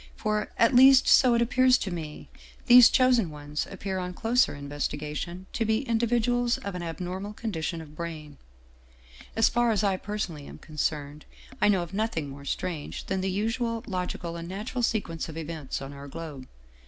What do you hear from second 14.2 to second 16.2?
and natural sequence of events on our